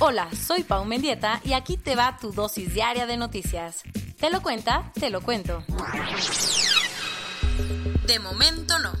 [0.00, 3.84] Hola, soy Pau Mendieta y aquí te va tu dosis diaria de noticias.
[4.18, 4.90] ¿Te lo cuenta?
[4.98, 5.62] Te lo cuento.
[8.04, 8.92] De momento no.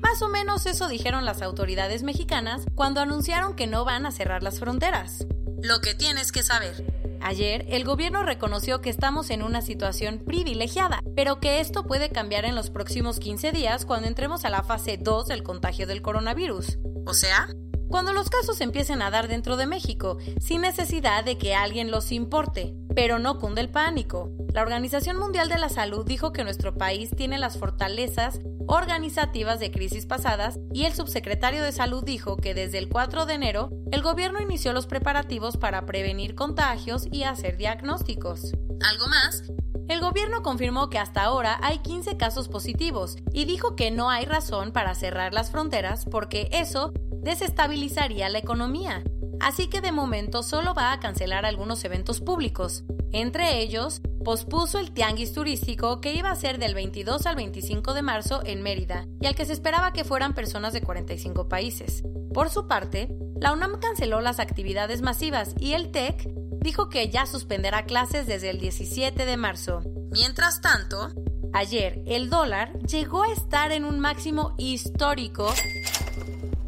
[0.00, 4.42] Más o menos eso dijeron las autoridades mexicanas cuando anunciaron que no van a cerrar
[4.42, 5.26] las fronteras.
[5.62, 6.84] Lo que tienes que saber.
[7.22, 12.44] Ayer, el gobierno reconoció que estamos en una situación privilegiada, pero que esto puede cambiar
[12.44, 16.78] en los próximos 15 días cuando entremos a la fase 2 del contagio del coronavirus.
[17.06, 17.48] O sea,
[17.92, 22.10] cuando los casos empiecen a dar dentro de México, sin necesidad de que alguien los
[22.10, 22.74] importe.
[22.96, 24.30] Pero no cunde el pánico.
[24.54, 29.70] La Organización Mundial de la Salud dijo que nuestro país tiene las fortalezas organizativas de
[29.70, 34.00] crisis pasadas y el subsecretario de Salud dijo que desde el 4 de enero el
[34.00, 38.52] gobierno inició los preparativos para prevenir contagios y hacer diagnósticos.
[38.80, 39.42] ¿Algo más?
[39.88, 44.24] El gobierno confirmó que hasta ahora hay 15 casos positivos y dijo que no hay
[44.24, 49.02] razón para cerrar las fronteras porque eso desestabilizaría la economía.
[49.40, 52.84] Así que de momento solo va a cancelar algunos eventos públicos.
[53.12, 58.02] Entre ellos, pospuso el tianguis turístico que iba a ser del 22 al 25 de
[58.02, 62.02] marzo en Mérida y al que se esperaba que fueran personas de 45 países.
[62.32, 63.08] Por su parte,
[63.40, 66.28] la UNAM canceló las actividades masivas y el TEC
[66.60, 69.82] dijo que ya suspenderá clases desde el 17 de marzo.
[70.10, 71.10] Mientras tanto,
[71.52, 75.52] ayer el dólar llegó a estar en un máximo histórico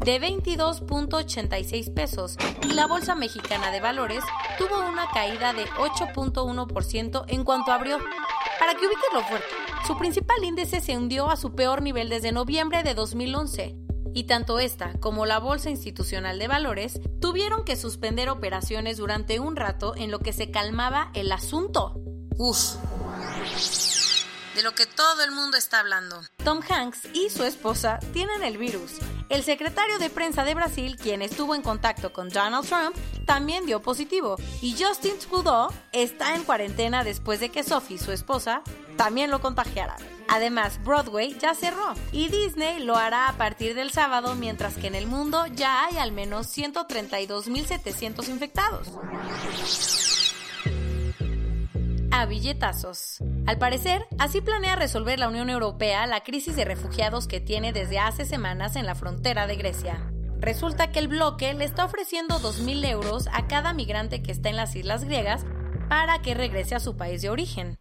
[0.05, 4.23] de 22.86 pesos y la Bolsa Mexicana de Valores
[4.57, 7.97] tuvo una caída de 8.1% en cuanto abrió.
[8.59, 9.47] Para que ubiques lo fuerte,
[9.87, 13.75] su principal índice se hundió a su peor nivel desde noviembre de 2011
[14.13, 19.55] y tanto esta como la Bolsa Institucional de Valores tuvieron que suspender operaciones durante un
[19.55, 21.99] rato en lo que se calmaba el asunto.
[22.37, 22.75] Uf.
[24.55, 26.21] De lo que todo el mundo está hablando.
[26.43, 28.99] Tom Hanks y su esposa tienen el virus
[29.29, 32.95] el secretario de prensa de Brasil, quien estuvo en contacto con Donald Trump,
[33.25, 34.35] también dio positivo.
[34.61, 38.61] Y Justin Trudeau está en cuarentena después de que Sophie, su esposa,
[38.97, 39.95] también lo contagiara.
[40.27, 44.95] Además, Broadway ya cerró y Disney lo hará a partir del sábado, mientras que en
[44.95, 48.87] el mundo ya hay al menos 132.700 infectados
[52.21, 53.17] a billetazos.
[53.45, 57.99] Al parecer, así planea resolver la Unión Europea la crisis de refugiados que tiene desde
[57.99, 60.11] hace semanas en la frontera de Grecia.
[60.39, 64.55] Resulta que el bloque le está ofreciendo 2.000 euros a cada migrante que está en
[64.55, 65.45] las islas griegas
[65.89, 67.79] para que regrese a su país de origen.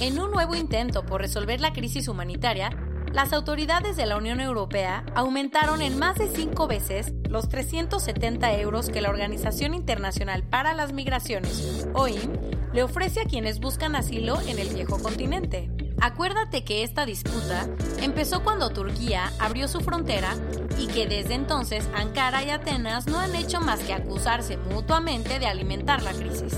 [0.00, 2.70] En un nuevo intento por resolver la crisis humanitaria,
[3.12, 8.88] las autoridades de la Unión Europea aumentaron en más de cinco veces los 370 euros
[8.88, 12.32] que la Organización Internacional para las Migraciones, OIM,
[12.74, 15.70] le ofrece a quienes buscan asilo en el viejo continente.
[16.00, 17.68] Acuérdate que esta disputa
[18.02, 20.34] empezó cuando Turquía abrió su frontera
[20.78, 25.46] y que desde entonces Ankara y Atenas no han hecho más que acusarse mutuamente de
[25.46, 26.52] alimentar la crisis.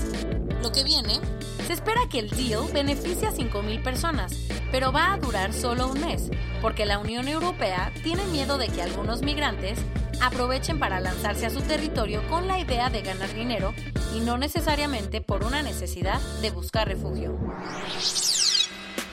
[0.63, 1.19] Lo que viene,
[1.67, 4.35] se espera que el deal beneficie a 5.000 personas,
[4.71, 8.81] pero va a durar solo un mes, porque la Unión Europea tiene miedo de que
[8.81, 9.77] algunos migrantes
[10.21, 13.73] aprovechen para lanzarse a su territorio con la idea de ganar dinero
[14.15, 17.37] y no necesariamente por una necesidad de buscar refugio.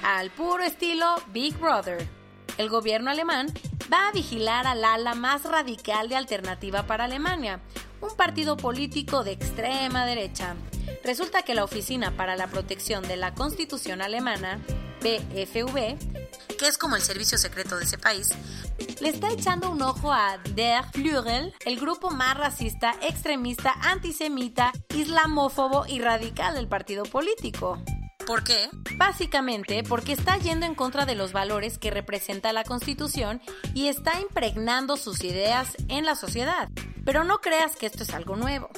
[0.03, 2.07] Al puro estilo Big Brother,
[2.59, 3.53] el gobierno alemán
[3.93, 7.61] va a vigilar al ala más radical de Alternativa para Alemania,
[8.01, 10.57] un partido político de extrema derecha.
[11.03, 14.61] Resulta que la Oficina para la Protección de la Constitución Alemana,
[15.01, 15.99] BFV,
[16.59, 18.31] que es como el servicio secreto de ese país,
[19.01, 25.87] le está echando un ojo a Der Flügel, el grupo más racista, extremista, antisemita, islamófobo
[25.87, 27.79] y radical del partido político.
[28.27, 28.71] ¿Por qué?
[28.97, 33.43] Básicamente porque está yendo en contra de los valores que representa la Constitución
[33.75, 36.69] y está impregnando sus ideas en la sociedad.
[37.05, 38.71] Pero no creas que esto es algo nuevo.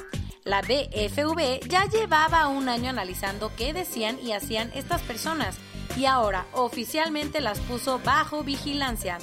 [0.45, 5.57] La BFV ya llevaba un año analizando qué decían y hacían estas personas
[5.97, 9.19] y ahora oficialmente las puso bajo vigilancia.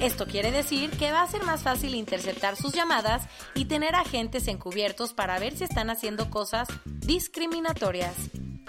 [0.00, 4.48] Esto quiere decir que va a ser más fácil interceptar sus llamadas y tener agentes
[4.48, 8.14] encubiertos para ver si están haciendo cosas discriminatorias.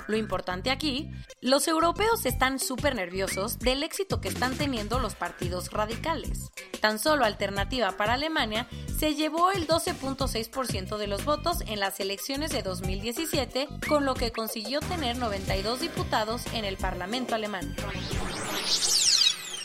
[0.08, 5.72] Lo importante aquí, los europeos están súper nerviosos del éxito que están teniendo los partidos
[5.72, 6.52] radicales.
[6.82, 8.68] Tan solo Alternativa para Alemania
[9.00, 14.34] se llevó el 12.6% de los votos en las elecciones de 2017, con lo que
[14.34, 17.74] consiguió tener 92 diputados en el Parlamento alemán.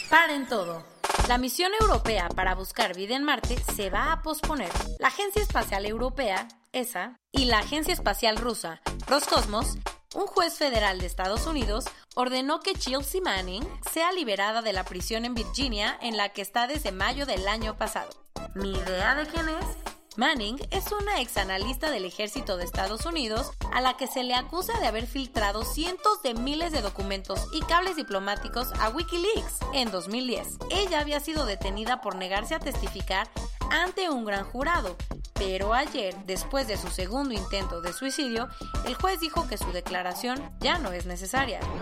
[0.09, 0.96] Paren todo.
[1.29, 4.71] La misión europea para buscar vida en Marte se va a posponer.
[5.01, 9.77] La Agencia Espacial Europea, ESA, y la Agencia Espacial Rusa, Roscosmos,
[10.15, 15.25] un juez federal de Estados Unidos ordenó que Chelsea Manning sea liberada de la prisión
[15.25, 18.11] en Virginia en la que está desde mayo del año pasado.
[18.55, 19.96] ¿Mi idea de quién es?
[20.17, 24.35] Manning es una ex analista del ejército de Estados Unidos a la que se le
[24.35, 29.91] acusa de haber filtrado cientos de miles de documentos y cables diplomáticos a Wikileaks en
[29.91, 30.57] 2010.
[30.71, 33.29] Ella había sido detenida por negarse a testificar
[33.71, 34.97] ante un gran jurado,
[35.35, 38.49] pero ayer, después de su segundo intento de suicidio,
[38.87, 41.61] el juez dijo que su declaración ya no es necesaria.
[41.61, 41.77] Lego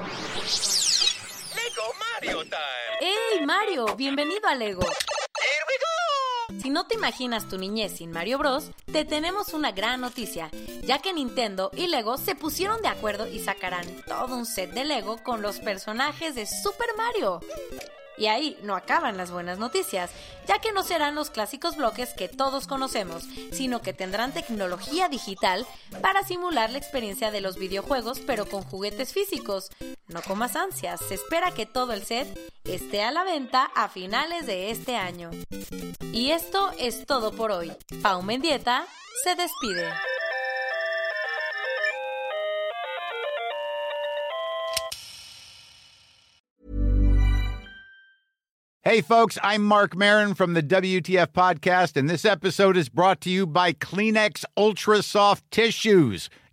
[2.01, 2.99] Mario Time.
[3.01, 3.95] ¡Hey Mario!
[3.95, 4.83] Bienvenido a Lego.
[6.61, 10.51] Si no te imaginas tu niñez sin Mario Bros, te tenemos una gran noticia,
[10.83, 14.85] ya que Nintendo y Lego se pusieron de acuerdo y sacarán todo un set de
[14.85, 17.41] Lego con los personajes de Super Mario.
[18.17, 20.11] Y ahí no acaban las buenas noticias,
[20.47, 25.67] ya que no serán los clásicos bloques que todos conocemos, sino que tendrán tecnología digital
[26.01, 29.71] para simular la experiencia de los videojuegos, pero con juguetes físicos.
[30.07, 32.29] No comas ansias, se espera que todo el set
[32.65, 35.31] esté a la venta a finales de este año.
[36.13, 37.73] Y esto es todo por hoy.
[38.03, 38.87] Pau Mendieta
[39.23, 39.91] se despide.
[48.87, 53.31] Hey, folks, I'm Mark Marin from the WTF Podcast, and this episode is brought to
[53.31, 56.29] you by Kleenex Ultra Soft Tissues,